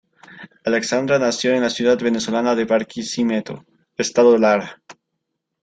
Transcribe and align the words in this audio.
Alexandra 0.65 1.19
nació 1.19 1.53
en 1.53 1.61
la 1.61 1.69
ciudad 1.69 1.99
venezolana 2.01 2.55
de 2.55 2.65
Barquisimeto, 2.65 3.63
estado 3.97 4.35
Lara. 4.35 4.81